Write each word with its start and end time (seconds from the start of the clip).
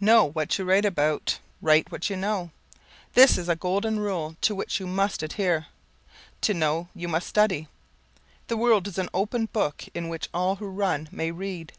Know 0.00 0.24
what 0.24 0.58
you 0.58 0.64
write 0.64 0.84
about, 0.84 1.38
write 1.62 1.82
about 1.82 1.92
what 1.92 2.10
you 2.10 2.16
know; 2.16 2.50
this 3.14 3.38
is 3.38 3.48
a 3.48 3.54
golden 3.54 4.00
rule 4.00 4.34
to 4.40 4.52
which 4.52 4.80
you 4.80 4.88
must 4.88 5.22
adhere. 5.22 5.66
To 6.40 6.52
know 6.52 6.88
you 6.96 7.06
must 7.06 7.28
study. 7.28 7.68
The 8.48 8.56
world 8.56 8.88
is 8.88 8.98
an 8.98 9.08
open 9.14 9.46
book 9.46 9.84
in 9.94 10.08
which 10.08 10.30
all 10.34 10.56
who 10.56 10.66
run 10.66 11.08
may 11.12 11.30
read. 11.30 11.74